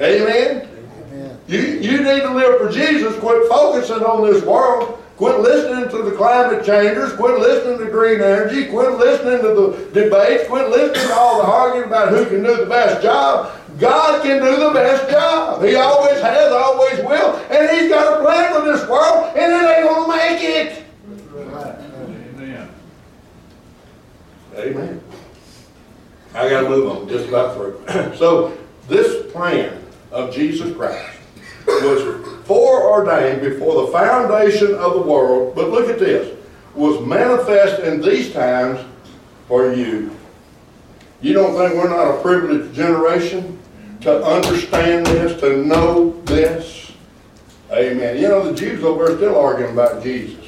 [0.00, 0.66] Amen.
[1.12, 1.38] Amen.
[1.46, 3.14] You, you need to live for Jesus.
[3.18, 5.04] Quit focusing on this world.
[5.18, 7.12] Quit listening to the climate changers.
[7.12, 8.70] Quit listening to green energy.
[8.70, 10.48] Quit listening to the debates.
[10.48, 13.54] Quit listening to all the arguing about who can do the best job.
[13.78, 15.62] God can do the best job.
[15.62, 17.36] He always has, always will.
[17.50, 20.84] And He's got a plan for this world, and it ain't going to make it.
[22.36, 22.70] Amen.
[24.56, 25.02] Amen.
[26.34, 27.82] I got to move on, just about through.
[28.16, 28.56] so,
[28.88, 31.18] this plan of Jesus Christ
[31.66, 36.36] was foreordained before the foundation of the world, but look at this,
[36.74, 38.80] was manifest in these times
[39.48, 40.10] for you.
[41.20, 43.58] You don't think we're not a privileged generation
[44.02, 46.92] to understand this, to know this?
[47.72, 48.16] Amen.
[48.18, 50.46] You know, the Jews over there are still arguing about Jesus.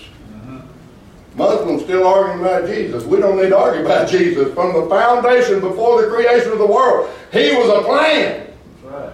[1.34, 3.04] Muslims still arguing about Jesus.
[3.04, 4.52] We don't need to argue about Jesus.
[4.54, 8.52] From the foundation before the creation of the world, He was a plan.
[8.82, 9.12] Right.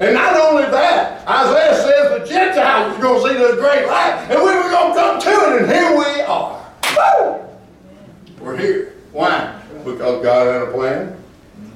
[0.00, 4.26] And not only that, Isaiah says the Gentiles were going to see this great light,
[4.30, 6.72] and we were going to come to it, and here we are.
[6.96, 7.40] Woo!
[8.40, 8.94] We're here.
[9.12, 9.60] Why?
[9.84, 11.21] Because God had a plan,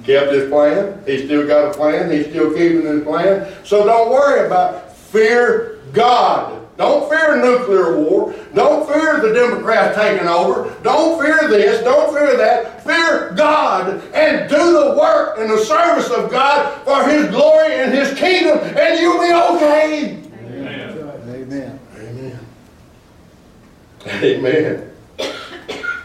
[0.06, 1.02] kept His plan.
[1.04, 2.10] He's still got a plan.
[2.10, 3.52] He's still keeping His plan.
[3.64, 6.62] So don't worry about fear God.
[6.76, 8.34] Don't fear nuclear war.
[8.54, 10.74] Don't fear the Democrats taking over.
[10.82, 11.82] Don't fear this.
[11.82, 12.84] Don't fear that.
[12.84, 17.92] Fear God and do the work in the service of God for His glory and
[17.92, 20.22] His kingdom, and you'll be okay.
[20.42, 21.20] Amen.
[21.28, 21.80] Amen.
[21.96, 22.40] Amen.
[24.22, 24.92] Amen.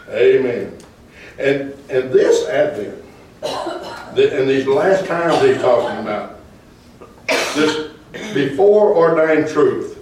[0.08, 0.78] Amen.
[1.38, 3.01] And and this Advent,
[4.16, 6.38] and these last times he's talking about,
[7.54, 7.92] this
[8.34, 9.98] before ordained truth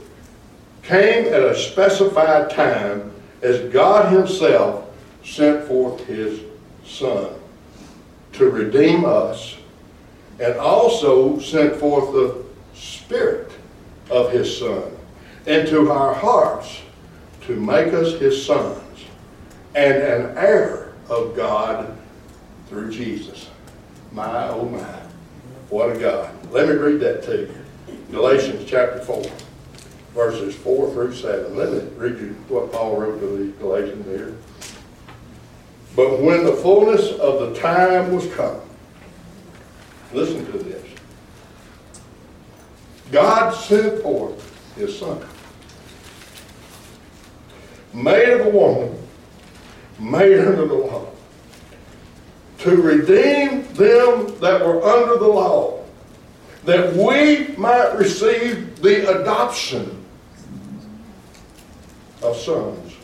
[0.83, 4.87] came at a specified time as God Himself
[5.25, 6.41] sent forth His
[6.85, 7.35] Son
[8.33, 9.57] to redeem us
[10.41, 12.45] and also sent forth the
[12.75, 13.53] Spirit
[14.11, 14.97] of His Son
[15.47, 16.81] into our hearts
[17.43, 19.05] to make us His sons
[19.75, 21.97] and an heir of God
[22.69, 23.49] through Jesus.
[24.13, 24.79] My, oh my,
[25.69, 26.35] what a God.
[26.51, 27.55] Let me read that to you.
[28.11, 29.25] Galatians chapter 4
[30.15, 31.57] verses 4 through 7.
[31.57, 34.37] Let me read you what Paul wrote to the Galatians here.
[35.97, 38.61] But when the fullness of the time was come,
[40.13, 40.87] listen to this.
[43.11, 45.25] God sent forth his son,
[47.93, 48.97] made of a woman,
[49.99, 51.09] made under the law,
[52.61, 55.83] to redeem them that were under the law,
[56.65, 60.05] that we might receive the adoption
[62.23, 62.95] of sons.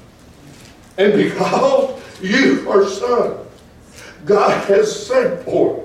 [0.98, 3.48] And because you are sons,
[4.26, 5.84] God has sent forth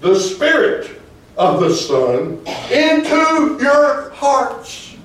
[0.00, 1.00] the Spirit
[1.36, 4.96] of the Son into your hearts.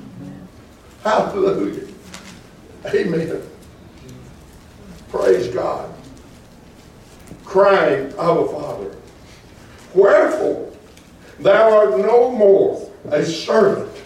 [1.03, 1.87] Hallelujah.
[2.87, 3.41] Amen.
[5.09, 5.93] Praise God.
[7.47, 8.93] Crying, Abba Father.
[9.95, 10.69] Wherefore,
[11.39, 14.03] thou art no more a servant,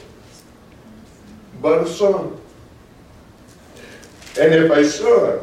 [1.60, 2.38] but a son.
[4.40, 5.40] And if a son,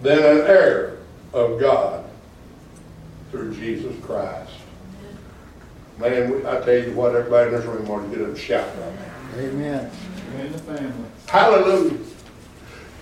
[0.00, 0.98] then an heir
[1.32, 2.04] of God
[3.32, 4.52] through Jesus Christ.
[5.98, 8.68] Man, I tell you what, everybody in this room ought to get up and shout
[8.78, 9.38] right now.
[9.38, 9.90] Amen.
[10.36, 11.08] And the family.
[11.26, 11.98] Hallelujah.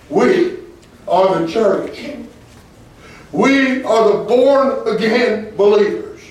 [0.09, 0.57] We
[1.07, 1.99] are the church.
[3.31, 6.21] We are the born again believers.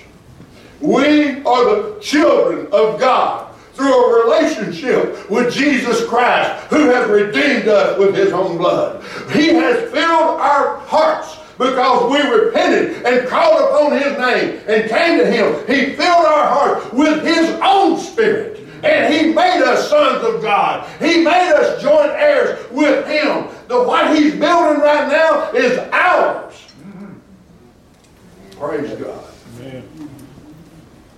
[0.79, 7.67] We are the children of God through a relationship with Jesus Christ who has redeemed
[7.67, 9.03] us with his own blood.
[9.31, 15.19] He has filled our hearts because we repented and called upon His name and came
[15.19, 15.55] to Him.
[15.67, 18.59] He filled our hearts with His own Spirit.
[18.83, 20.89] And He made us sons of God.
[20.99, 23.47] He made us joint heirs with Him.
[23.67, 26.60] The what He's building right now is ours.
[28.61, 29.25] Praise God.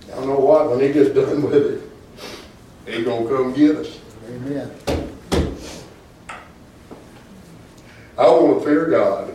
[0.08, 0.70] Y'all know what?
[0.70, 1.82] When He gets done with it,
[2.86, 4.00] He's going to come get us.
[4.26, 4.70] Amen.
[8.16, 9.30] I want to fear God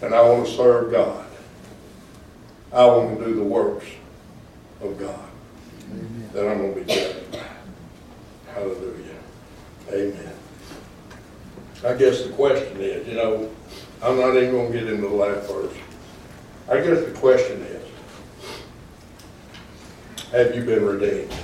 [0.00, 1.24] and I want to serve God.
[2.72, 3.86] I want to do the works
[4.80, 5.28] of God
[5.88, 6.30] Amen.
[6.32, 8.52] that I'm going to be judged by.
[8.54, 9.18] Hallelujah.
[9.88, 10.32] Amen.
[11.84, 13.48] I guess the question is, you know,
[14.02, 15.76] I'm not even going to get into the last verse.
[16.68, 17.88] I guess the question is,
[20.30, 21.34] have you been redeemed?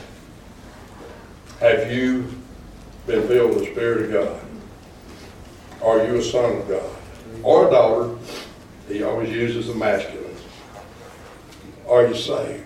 [1.61, 2.33] Have you
[3.07, 4.41] been filled with the Spirit of God?
[5.83, 6.91] Are you a son of God?
[7.43, 8.17] Or a daughter?
[8.89, 10.35] He always uses the masculine.
[11.89, 12.65] Are you saved?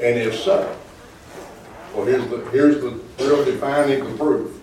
[0.00, 0.76] And if so,
[1.94, 4.60] well, here's the, here's the real defining the proof.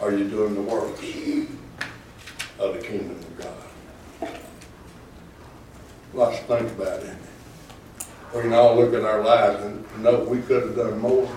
[0.00, 1.00] Are you doing the works
[2.58, 3.25] of the kingdom?
[6.16, 7.14] Lots to think about, it?
[8.34, 11.28] We can all look at our lives and know we could have done more.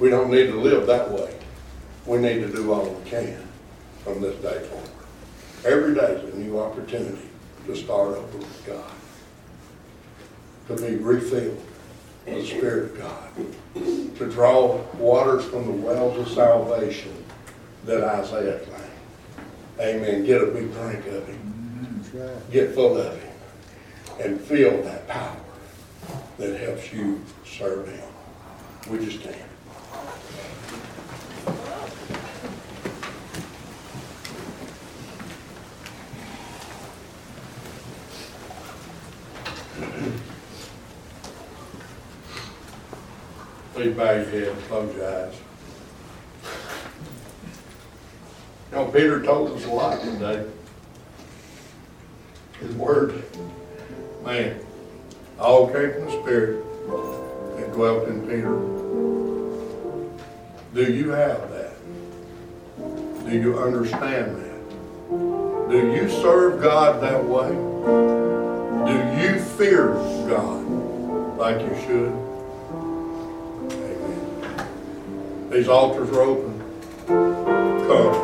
[0.00, 1.32] We don't need to live that way.
[2.06, 3.46] We need to do all we can
[4.02, 4.90] from this day forward.
[5.64, 7.28] Every day is a new opportunity
[7.66, 8.90] to start over with God.
[10.66, 11.62] To be refilled
[12.26, 14.16] with the Spirit of God.
[14.16, 17.14] To draw waters from the wells of salvation
[17.84, 18.90] that Isaiah claimed.
[19.78, 20.24] Amen.
[20.24, 21.59] Get a big drink of Him.
[22.50, 23.30] Get full of Him.
[24.20, 25.36] And feel that power
[26.38, 28.02] that helps you serve Him.
[28.90, 29.36] We just stand.
[43.74, 45.34] Please bow your head, close your eyes.
[48.70, 50.44] You know, Peter told us a lot today.
[52.80, 53.22] Word,
[54.24, 54.58] man,
[55.38, 56.64] all came from the Spirit
[57.56, 58.56] that dwelt in Peter.
[60.72, 61.74] Do you have that?
[63.28, 65.70] Do you understand that?
[65.70, 67.50] Do you serve God that way?
[68.86, 69.88] Do you fear
[70.26, 70.64] God
[71.36, 72.12] like you should?
[73.76, 75.50] Amen.
[75.50, 76.62] These altars are open.
[77.06, 78.14] Come.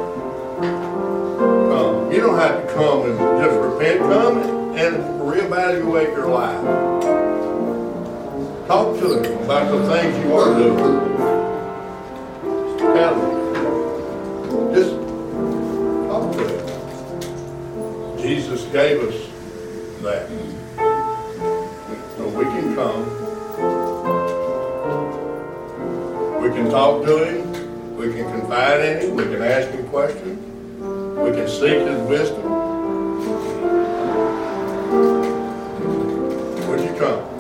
[1.69, 2.11] Come.
[2.11, 4.01] You don't have to come and just repent.
[4.01, 4.39] Come
[4.77, 6.63] and reevaluate your life.
[8.67, 10.79] Talk to them about the things you are doing.
[12.79, 14.75] Tell them.
[14.75, 14.93] Just
[16.09, 18.19] talk to them.
[18.19, 19.15] Jesus gave us
[20.03, 20.29] that.
[22.17, 23.03] So we can come.
[26.43, 27.97] We can talk to him.
[27.97, 29.17] We can confide in him.
[29.17, 30.39] We can ask him questions.
[31.19, 32.66] We can seek his wisdom.
[36.99, 37.36] Come?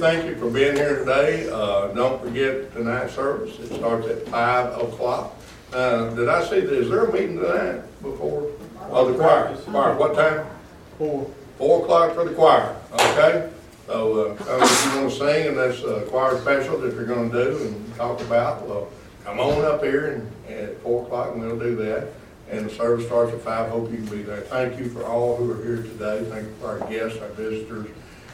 [0.00, 1.46] Thank you for being here today.
[1.52, 3.58] Uh, don't forget tonight's service.
[3.58, 5.36] It starts at five o'clock.
[5.74, 8.46] Uh, did I see, that- is there a meeting tonight before?
[8.90, 9.54] Oh, the choir.
[9.70, 10.46] Choir, what time?
[10.96, 11.26] Four.
[11.58, 13.50] Four o'clock for the choir, okay?
[13.86, 17.58] So, uh, if you wanna sing and that's a choir special that you're gonna do
[17.58, 18.88] and talk about, well,
[19.26, 22.06] come on up here and, at four o'clock and we'll do that.
[22.50, 24.40] And the service starts at five, hope you can be there.
[24.40, 27.88] Thank you for all who are here today, thank you for our guests, our visitors.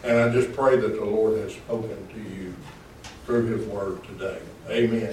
[0.07, 2.55] And I just pray that the Lord has spoken to you
[3.25, 4.39] through his word today.
[4.71, 5.13] Amen,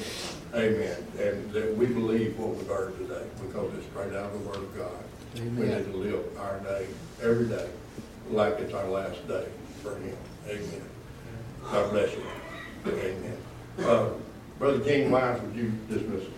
[0.53, 1.07] amen.
[1.17, 4.57] And that we believe what we've heard today, because it's straight out of the word
[4.57, 4.91] of God.
[5.37, 5.55] Amen.
[5.55, 6.85] We need to live our day,
[7.23, 7.67] every day,
[8.29, 9.47] like it's our last day
[9.81, 10.15] for him.
[10.47, 10.83] Amen.
[11.71, 12.23] God bless you.
[12.85, 13.37] Amen.
[13.79, 14.09] Uh,
[14.59, 16.29] Brother King Wise, would you dismiss us?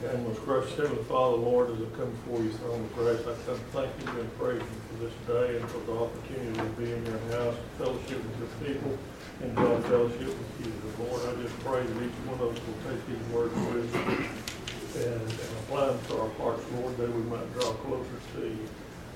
[0.00, 3.36] And most gracious Heavenly Father, Lord, as I come before you, throne of grace, I
[3.44, 6.88] come thank you and praise you for this day and for the opportunity to be
[6.88, 8.96] in your house, fellowship with your people,
[9.44, 10.72] and join fellowship with you.
[11.04, 15.04] Lord, I just pray that each one of us will take these words with us
[15.04, 18.64] and, and apply them to our hearts, Lord, that we might draw closer to you.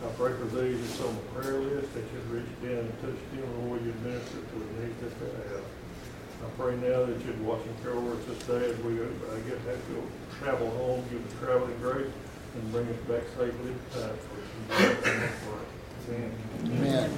[0.04, 3.16] I pray for these that's on the prayer list, that you'd reach down and touch
[3.32, 5.64] them, Lord, you'd minister to the needs that they have.
[6.44, 9.06] I pray now that you'd watch and care over us this day as we uh,
[9.48, 12.12] get back to travel home, give us traveling grace,
[12.54, 14.08] and bring us back safely to
[14.68, 15.64] for
[16.06, 16.32] Amen.
[16.66, 17.10] Amen.